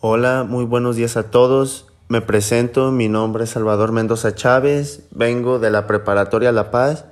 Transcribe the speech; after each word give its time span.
Hola, 0.00 0.46
muy 0.48 0.64
buenos 0.64 0.94
días 0.94 1.16
a 1.16 1.24
todos. 1.24 1.88
Me 2.06 2.20
presento, 2.20 2.92
mi 2.92 3.08
nombre 3.08 3.42
es 3.42 3.50
Salvador 3.50 3.90
Mendoza 3.90 4.32
Chávez, 4.32 5.02
vengo 5.10 5.58
de 5.58 5.72
la 5.72 5.88
Preparatoria 5.88 6.52
La 6.52 6.70
Paz. 6.70 7.06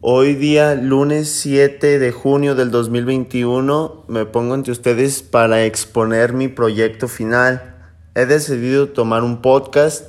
Hoy 0.00 0.34
día, 0.34 0.74
lunes 0.74 1.30
7 1.30 1.98
de 1.98 2.10
junio 2.10 2.54
del 2.54 2.70
2021, 2.70 4.04
me 4.08 4.24
pongo 4.24 4.54
ante 4.54 4.70
ustedes 4.70 5.22
para 5.22 5.66
exponer 5.66 6.32
mi 6.32 6.48
proyecto 6.48 7.08
final. 7.08 7.76
He 8.14 8.24
decidido 8.24 8.88
tomar 8.88 9.22
un 9.22 9.42
podcast 9.42 10.06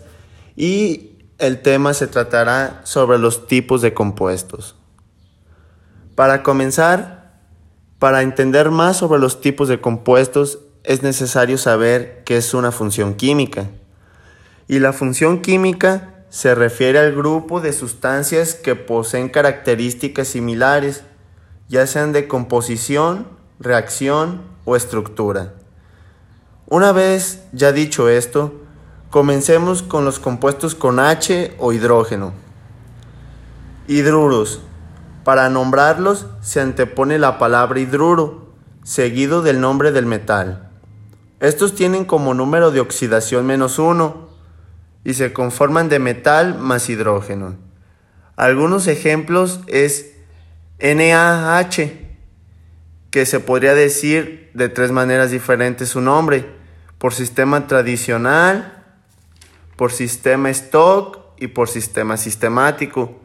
y 0.55 1.17
el 1.37 1.61
tema 1.61 1.93
se 1.93 2.07
tratará 2.07 2.79
sobre 2.85 3.17
los 3.17 3.45
tipos 3.45 3.81
de 3.81 3.93
compuestos. 3.93 4.77
Para 6.15 6.43
comenzar, 6.43 7.41
para 7.99 8.21
entender 8.21 8.71
más 8.71 8.95
sobre 8.95 9.19
los 9.19 9.41
tipos 9.41 9.67
de 9.67 9.81
compuestos, 9.81 10.59
es 10.83 11.03
necesario 11.03 11.57
saber 11.57 12.23
qué 12.25 12.37
es 12.37 12.53
una 12.53 12.71
función 12.71 13.15
química. 13.15 13.69
Y 14.67 14.79
la 14.79 14.93
función 14.93 15.41
química 15.41 16.25
se 16.29 16.55
refiere 16.55 16.99
al 16.99 17.13
grupo 17.13 17.61
de 17.61 17.73
sustancias 17.73 18.55
que 18.55 18.75
poseen 18.75 19.29
características 19.29 20.27
similares, 20.27 21.03
ya 21.69 21.87
sean 21.87 22.11
de 22.11 22.27
composición, 22.27 23.27
reacción 23.59 24.41
o 24.65 24.75
estructura. 24.75 25.53
Una 26.67 26.91
vez 26.91 27.43
ya 27.51 27.71
dicho 27.71 28.09
esto, 28.09 28.53
comencemos 29.09 29.83
con 29.83 30.05
los 30.05 30.19
compuestos 30.19 30.75
con 30.75 30.99
H 30.99 31.55
o 31.59 31.71
hidrógeno. 31.71 32.33
Hidruros 33.87 34.61
para 35.23 35.49
nombrarlos 35.49 36.25
se 36.41 36.59
antepone 36.59 37.17
la 37.17 37.37
palabra 37.37 37.79
hidruro, 37.79 38.53
seguido 38.83 39.41
del 39.41 39.61
nombre 39.61 39.91
del 39.91 40.05
metal. 40.05 40.62
Estos 41.43 41.75
tienen 41.75 42.05
como 42.05 42.33
número 42.33 42.71
de 42.71 42.79
oxidación 42.79 43.45
menos 43.45 43.77
uno 43.77 44.29
y 45.03 45.15
se 45.15 45.33
conforman 45.33 45.89
de 45.89 45.99
metal 45.99 46.57
más 46.57 46.89
hidrógeno. 46.89 47.57
Algunos 48.37 48.87
ejemplos 48.87 49.59
es 49.67 50.13
NaH, 50.79 51.99
que 53.11 53.25
se 53.25 53.41
podría 53.41 53.75
decir 53.75 54.51
de 54.53 54.69
tres 54.69 54.93
maneras 54.93 55.31
diferentes 55.31 55.89
su 55.89 55.99
nombre, 55.99 56.45
por 56.97 57.13
sistema 57.13 57.67
tradicional, 57.67 58.81
por 59.75 59.91
sistema 59.91 60.49
stock 60.49 61.19
y 61.37 61.47
por 61.47 61.67
sistema 61.67 62.15
sistemático. 62.15 63.19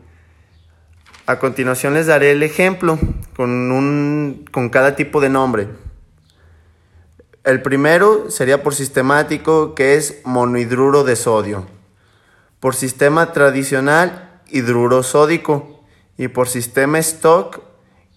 A 1.26 1.38
continuación 1.38 1.94
les 1.94 2.08
daré 2.08 2.32
el 2.32 2.42
ejemplo 2.42 2.98
con, 3.36 3.70
un, 3.70 4.44
con 4.50 4.70
cada 4.70 4.96
tipo 4.96 5.20
de 5.20 5.28
nombre. 5.28 5.68
El 7.48 7.62
primero 7.62 8.30
sería 8.30 8.62
por 8.62 8.74
sistemático, 8.74 9.74
que 9.74 9.94
es 9.94 10.20
monohidruro 10.24 11.02
de 11.02 11.16
sodio. 11.16 11.64
Por 12.60 12.74
sistema 12.74 13.32
tradicional, 13.32 14.42
hidruro 14.50 15.02
sódico. 15.02 15.80
Y 16.18 16.28
por 16.28 16.50
sistema 16.50 16.98
stock, 16.98 17.62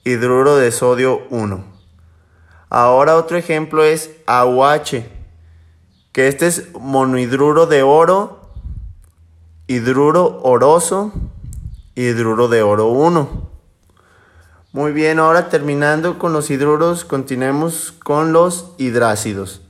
hidruro 0.03 0.57
de 0.57 0.73
sodio 0.73 1.21
1. 1.29 1.63
Ahora 2.69 3.15
otro 3.15 3.37
ejemplo 3.37 3.85
es 3.85 4.11
AUH, 4.25 5.05
que 6.11 6.27
este 6.27 6.47
es 6.47 6.73
monohidruro 6.73 7.67
de 7.67 7.83
oro, 7.83 8.49
hidruro 9.65 10.41
oroso 10.43 11.13
hidruro 11.95 12.49
de 12.49 12.63
oro 12.63 12.87
1. 12.87 13.50
Muy 14.73 14.93
bien, 14.93 15.19
ahora 15.19 15.49
terminando 15.49 16.17
con 16.17 16.31
los 16.31 16.49
hidruros, 16.49 17.03
continuemos 17.03 17.91
con 17.91 18.31
los 18.31 18.71
hidrácidos. 18.77 19.61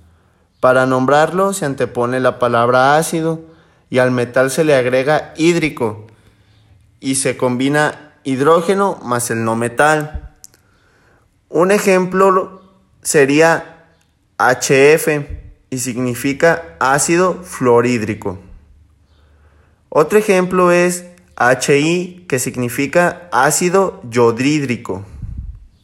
Para 0.59 0.85
nombrarlo 0.85 1.53
se 1.53 1.65
antepone 1.65 2.19
la 2.19 2.37
palabra 2.37 2.97
ácido 2.97 3.41
y 3.89 3.97
al 3.97 4.11
metal 4.11 4.51
se 4.51 4.63
le 4.63 4.75
agrega 4.75 5.33
hídrico 5.37 6.05
y 6.99 7.15
se 7.15 7.35
combina 7.35 8.13
hidrógeno 8.23 8.99
más 9.01 9.31
el 9.31 9.43
no 9.43 9.55
metal. 9.55 10.35
Un 11.49 11.71
ejemplo 11.71 12.61
sería 13.01 13.87
HF 14.37 15.07
y 15.71 15.79
significa 15.79 16.75
ácido 16.79 17.41
fluorhídrico. 17.41 18.37
Otro 19.89 20.19
ejemplo 20.19 20.71
es 20.71 21.05
HI, 21.37 22.25
que 22.27 22.39
significa 22.39 23.29
ácido 23.31 24.01
yodhídrico. 24.09 25.05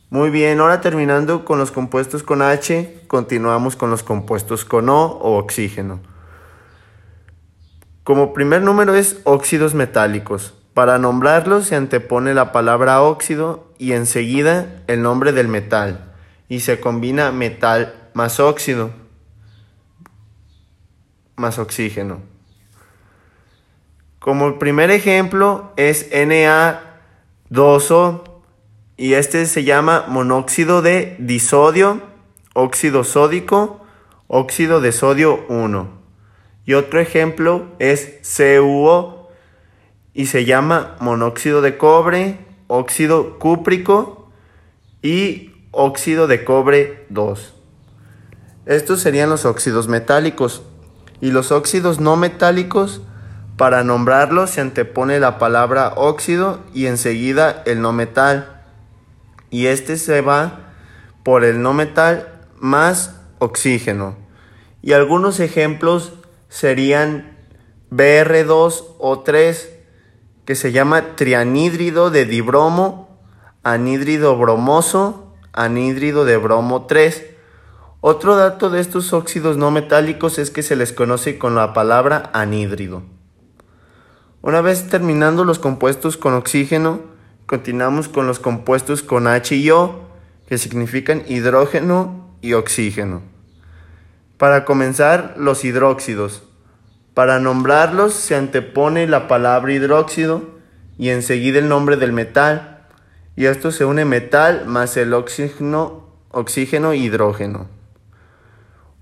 Muy 0.10 0.30
bien, 0.30 0.60
ahora 0.60 0.82
terminando 0.82 1.46
con 1.46 1.60
los 1.60 1.72
compuestos 1.72 2.24
con 2.24 2.42
H, 2.42 3.04
continuamos 3.08 3.76
con 3.76 3.90
los 3.90 4.04
compuestos 4.04 4.66
con 4.66 4.90
O 4.90 5.06
o 5.06 5.38
oxígeno. 5.38 6.00
Como 8.04 8.34
primer 8.34 8.62
número 8.62 8.96
es 8.96 9.20
óxidos 9.24 9.74
metálicos. 9.74 10.54
Para 10.74 10.98
nombrarlos 10.98 11.68
se 11.68 11.76
antepone 11.76 12.34
la 12.34 12.52
palabra 12.52 13.02
óxido 13.02 13.74
y 13.78 13.94
enseguida 13.94 14.84
el 14.88 15.02
nombre 15.02 15.34
del 15.34 15.48
metal 15.48 16.14
y 16.48 16.62
se 16.62 16.80
combina 16.80 17.32
metal 17.32 18.10
más 18.14 18.40
óxido 18.40 18.92
más 21.38 21.60
oxígeno. 21.60 22.20
Como 24.20 24.58
primer 24.58 24.90
ejemplo 24.92 25.72
es 25.78 26.12
Na2O 26.12 28.24
y 28.98 29.14
este 29.14 29.46
se 29.46 29.64
llama 29.64 30.06
monóxido 30.08 30.82
de 30.82 31.16
disodio, 31.20 32.02
óxido 32.54 33.04
sódico, 33.04 33.86
óxido 34.28 34.82
de 34.82 34.92
sodio 34.92 35.46
1. 35.50 35.98
Y 36.66 36.74
otro 36.74 37.00
ejemplo 37.00 37.68
es 37.78 38.20
CuO 38.24 39.30
y 40.14 40.26
se 40.26 40.46
llama 40.46 40.96
monóxido 41.00 41.62
de 41.62 41.78
cobre, 41.78 42.40
óxido 42.66 43.38
cúprico 43.38 44.32
y 45.04 45.52
óxido 45.72 46.26
de 46.26 46.44
cobre 46.44 47.06
2. 47.10 47.54
Estos 48.66 49.00
serían 49.00 49.30
los 49.30 49.46
óxidos 49.46 49.88
metálicos 49.88 50.64
y 51.22 51.30
los 51.30 51.52
óxidos 51.52 52.00
no 52.00 52.18
metálicos 52.18 53.04
para 53.58 53.84
nombrarlo 53.84 54.46
se 54.46 54.62
antepone 54.62 55.20
la 55.20 55.40
palabra 55.40 55.94
óxido 55.96 56.60
y 56.76 56.86
enseguida 56.86 57.64
el 57.66 57.82
no 57.82 57.92
metal. 57.92 58.62
Y 59.50 59.66
este 59.66 59.98
se 59.98 60.22
va 60.22 60.74
por 61.24 61.44
el 61.44 61.62
no 61.64 61.74
metal 61.74 62.46
más 62.60 63.20
oxígeno. 63.40 64.16
Y 64.84 64.94
algunos 64.94 65.40
ejemplos 65.40 66.14
serían 66.50 67.36
BR2 67.90 68.84
o 69.00 69.20
3 69.20 69.74
que 70.46 70.56
se 70.56 70.72
llama 70.72 71.16
trianhídrido 71.16 72.12
de 72.12 72.26
dibromo, 72.26 73.20
anhídrido 73.64 74.38
bromoso, 74.38 75.36
anhídrido 75.52 76.26
de 76.26 76.38
bromo 76.38 76.86
3. 76.86 77.26
Otro 78.02 78.36
dato 78.36 78.70
de 78.70 78.82
estos 78.82 79.14
óxidos 79.14 79.58
no 79.58 79.72
metálicos 79.72 80.38
es 80.38 80.52
que 80.52 80.62
se 80.62 80.76
les 80.76 80.94
conoce 80.94 81.40
con 81.40 81.56
la 81.56 81.74
palabra 81.74 82.30
anhídrido. 82.34 83.17
Una 84.42 84.62
vez 84.62 84.88
terminando 84.88 85.46
los 85.46 85.58
compuestos 85.58 86.16
con 86.16 86.34
oxígeno, 86.34 87.02
continuamos 87.48 88.08
con 88.08 88.28
los 88.28 88.40
compuestos 88.40 89.02
con 89.02 89.28
H 89.28 89.56
y 89.56 89.72
O, 89.72 90.08
que 90.48 90.58
significan 90.58 91.24
hidrógeno 91.28 92.36
y 92.42 92.54
oxígeno. 92.54 93.24
Para 94.38 94.64
comenzar, 94.64 95.34
los 95.38 95.66
hidróxidos. 95.66 96.44
Para 97.16 97.40
nombrarlos 97.40 98.14
se 98.14 98.36
antepone 98.36 99.08
la 99.08 99.28
palabra 99.28 99.74
hidróxido 99.74 100.44
y 101.00 101.10
enseguida 101.10 101.58
el 101.58 101.68
nombre 101.68 101.98
del 101.98 102.14
metal, 102.14 102.86
y 103.36 103.46
esto 103.46 103.72
se 103.72 103.86
une 103.86 104.06
metal 104.06 104.66
más 104.68 104.98
el 104.98 105.14
oxígeno, 105.14 106.10
oxígeno 106.30 106.94
hidrógeno. 106.94 107.68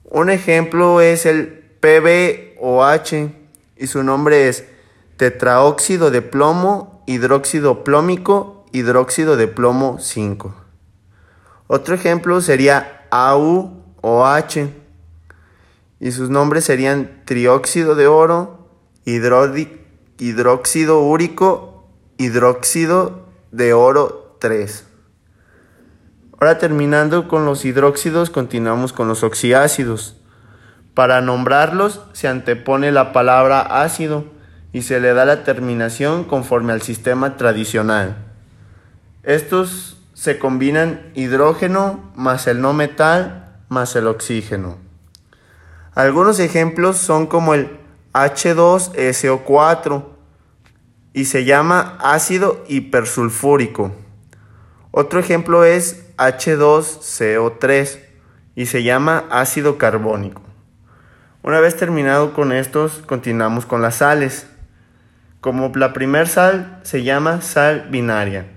Un 0.05 0.29
ejemplo 0.29 1.01
es 1.01 1.25
el 1.25 1.47
PbOH 1.81 3.31
y 3.77 3.87
su 3.87 4.01
nombre 4.01 4.47
es 4.47 4.65
tetraóxido 5.17 6.11
de 6.11 6.21
plomo, 6.21 7.03
hidróxido 7.07 7.83
plómico, 7.83 8.65
hidróxido 8.71 9.37
de 9.37 9.47
plomo 9.47 9.97
5. 9.99 10.53
Otro 11.67 11.95
ejemplo 11.95 12.41
sería 12.41 13.07
AuOH 13.11 14.69
y 15.99 16.11
sus 16.11 16.29
nombres 16.29 16.65
serían 16.65 17.21
trióxido 17.25 17.95
de 17.95 18.07
oro, 18.07 18.67
hidróxido 20.17 20.99
úrico, 20.99 21.87
hidróxido 22.17 23.25
de 23.51 23.73
oro 23.73 24.37
3. 24.39 24.85
Ahora 26.33 26.57
terminando 26.57 27.29
con 27.29 27.45
los 27.45 27.63
hidróxidos, 27.63 28.29
continuamos 28.29 28.91
con 28.91 29.07
los 29.07 29.23
oxiácidos. 29.23 30.17
Para 30.93 31.21
nombrarlos 31.21 32.01
se 32.11 32.27
antepone 32.27 32.91
la 32.91 33.13
palabra 33.13 33.61
ácido 33.61 34.34
y 34.75 34.81
se 34.81 34.99
le 34.99 35.13
da 35.13 35.23
la 35.23 35.45
terminación 35.45 36.25
conforme 36.25 36.73
al 36.73 36.81
sistema 36.81 37.37
tradicional. 37.37 38.17
Estos 39.23 40.03
se 40.13 40.37
combinan 40.37 41.13
hidrógeno 41.15 42.11
más 42.13 42.45
el 42.47 42.59
no 42.59 42.73
metal 42.73 43.61
más 43.69 43.95
el 43.95 44.05
oxígeno. 44.05 44.75
Algunos 45.93 46.41
ejemplos 46.41 46.97
son 46.97 47.27
como 47.27 47.53
el 47.53 47.79
H2SO4 48.11 50.03
y 51.13 51.23
se 51.23 51.45
llama 51.45 51.97
ácido 52.01 52.61
hipersulfúrico. 52.67 53.93
Otro 54.91 55.21
ejemplo 55.21 55.63
es 55.63 56.05
H2CO3 56.17 57.99
y 58.55 58.65
se 58.65 58.83
llama 58.83 59.23
ácido 59.29 59.77
carbónico. 59.77 60.41
Una 61.43 61.61
vez 61.61 61.77
terminado 61.77 62.33
con 62.33 62.51
estos, 62.51 63.03
continuamos 63.05 63.65
con 63.65 63.81
las 63.81 63.95
sales. 63.95 64.47
Como 65.45 65.71
la 65.75 65.93
primer 65.93 66.27
sal 66.27 66.79
se 66.81 67.03
llama 67.03 67.39
sal 67.41 67.89
binaria. 67.91 68.47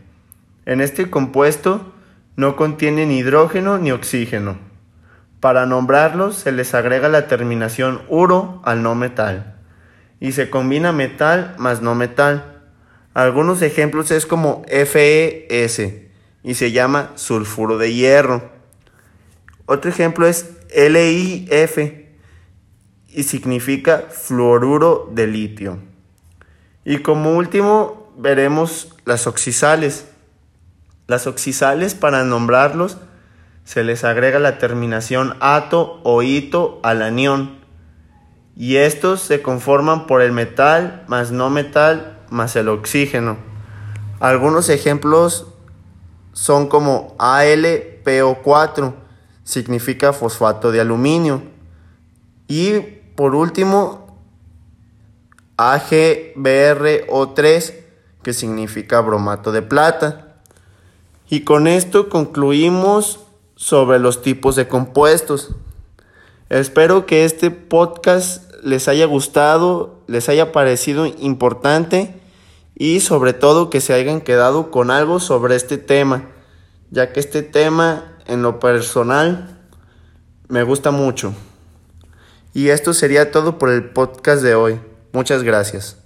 En 0.65 0.81
este 0.81 1.11
compuesto 1.11 1.93
no 2.35 2.57
contiene 2.57 3.05
ni 3.05 3.19
hidrógeno 3.19 3.77
ni 3.77 3.93
oxígeno. 3.93 4.57
Para 5.39 5.67
nombrarlos 5.67 6.37
se 6.37 6.51
les 6.51 6.73
agrega 6.73 7.11
la 7.11 7.27
terminación 7.27 8.01
uro 8.09 8.63
al 8.65 8.83
no 8.83 8.95
metal 8.95 9.57
y 10.19 10.33
se 10.33 10.49
combina 10.49 10.93
metal 10.93 11.55
más 11.59 11.83
no 11.83 11.95
metal. 11.95 12.63
Algunos 13.13 13.61
ejemplos 13.61 14.11
es 14.11 14.25
como 14.25 14.63
FeS 14.67 15.93
y 16.43 16.55
se 16.55 16.73
llama 16.73 17.11
sulfuro 17.17 17.77
de 17.77 17.93
hierro. 17.93 18.51
Otro 19.67 19.91
ejemplo 19.91 20.27
es 20.27 20.57
LiF 20.75 21.77
y 23.11 23.25
significa 23.25 24.05
fluoruro 24.09 25.11
de 25.13 25.27
litio. 25.27 25.88
Y 26.89 27.01
como 27.01 27.37
último 27.37 28.11
veremos 28.17 28.95
las 29.05 29.27
oxisales. 29.27 30.07
Las 31.07 31.27
oxisales, 31.27 31.95
para 31.95 32.25
nombrarlos, 32.25 32.97
se 33.65 33.85
les 33.85 34.05
agrega 34.05 34.39
la 34.39 34.57
terminación 34.57 35.37
ato 35.41 36.01
o 36.03 36.23
ito 36.23 36.81
al 36.83 37.03
anión. 37.03 37.59
Y 38.57 38.77
estos 38.77 39.21
se 39.21 39.43
conforman 39.43 40.07
por 40.07 40.23
el 40.23 40.33
metal 40.33 41.05
más 41.09 41.31
no 41.31 41.51
metal 41.51 42.21
más 42.31 42.57
el 42.57 42.71
oxígeno. 42.71 43.37
Algunos 44.19 44.71
ejemplos 44.71 45.47
son 46.33 46.69
como 46.69 47.19
AlPO4, 47.19 48.95
significa 49.45 50.15
fosfato 50.15 50.73
de 50.73 50.81
aluminio. 50.81 51.43
Y 52.47 52.81
por 53.15 53.35
último, 53.35 54.08
AgBrO3, 55.59 57.75
que 58.23 58.33
significa 58.33 59.01
bromato 59.01 59.53
de 59.53 59.61
plata. 59.61 60.37
Y 61.29 61.41
con 61.41 61.67
esto 61.67 62.09
concluimos 62.09 63.21
sobre 63.55 63.99
los 63.99 64.23
tipos 64.23 64.57
de 64.57 64.69
compuestos. 64.69 65.55
Espero 66.49 67.05
que 67.05 67.27
este 67.27 67.51
podcast 67.51 68.51
les 68.63 68.89
haya 68.89 69.05
gustado, 69.05 69.99
les 70.07 70.31
haya 70.31 70.53
parecido 70.53 71.07
importante 71.07 72.19
y 72.75 73.01
sobre 73.01 73.33
todo 73.33 73.69
que 73.69 73.81
se 73.81 73.93
hayan 73.93 74.21
quedado 74.21 74.71
con 74.71 74.91
algo 74.91 75.21
sobre 75.21 75.57
este 75.57 75.77
tema, 75.77 76.31
ya 76.91 77.13
que 77.13 77.21
este 77.21 77.43
tema 77.43 78.17
en 78.27 78.43
lo 78.43 78.61
personal 78.61 79.59
me 80.49 80.63
gusta 80.63 80.93
mucho. 80.93 81.35
Y 82.55 82.69
esto 82.69 82.95
sería 82.95 83.31
todo 83.31 83.59
por 83.59 83.71
el 83.71 83.91
podcast 83.91 84.43
de 84.43 84.55
hoy. 84.55 84.81
Muchas 85.13 85.43
gracias. 85.43 85.97